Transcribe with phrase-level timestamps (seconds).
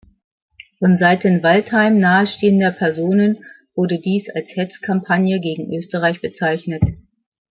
[0.79, 6.81] Von Seiten Waldheim nahestehender Personen wurde dies als „Hetzkampagne“ gegen Österreich bezeichnet.